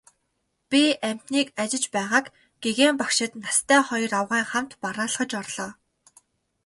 Би 0.69 0.81
амьтныг 1.07 1.47
ажиж 1.61 1.83
байгааг 1.93 2.25
гэгээн 2.63 2.95
багшид 3.01 3.31
настай 3.43 3.81
хоёр 3.89 4.11
авгайн 4.19 4.45
хамт 4.51 4.71
бараалхаж 4.81 5.31
орлоо. 5.41 5.71